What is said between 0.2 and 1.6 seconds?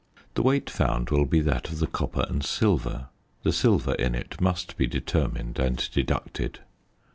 The weight found will be